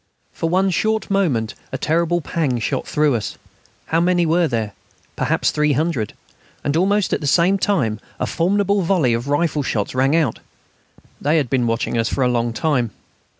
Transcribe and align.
For 0.33 0.49
one 0.49 0.71
short 0.71 1.11
moment 1.11 1.53
a 1.71 1.77
terrible 1.77 2.21
pang 2.21 2.57
shot 2.59 2.87
through 2.87 3.13
us. 3.13 3.37
How 3.85 4.01
many 4.01 4.25
were 4.25 4.47
there? 4.47 4.71
Perhaps 5.15 5.51
300. 5.51 6.13
And 6.63 6.75
almost 6.75 7.13
at 7.13 7.21
the 7.21 7.27
same 7.27 7.59
time 7.59 7.99
a 8.19 8.25
formidable 8.25 8.81
volley 8.81 9.13
of 9.13 9.27
rifle 9.27 9.61
shots 9.61 9.93
rang 9.93 10.15
out. 10.15 10.39
They 11.21 11.37
had 11.37 11.51
been 11.51 11.67
watching 11.67 11.99
us 11.99 12.09
for 12.09 12.23
a 12.23 12.27
long 12.31 12.51
time. 12.51 12.89